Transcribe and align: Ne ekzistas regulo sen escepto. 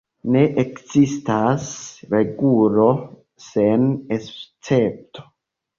Ne 0.35 0.39
ekzistas 0.61 1.67
regulo 2.15 2.89
sen 3.51 3.89
escepto. 4.19 5.29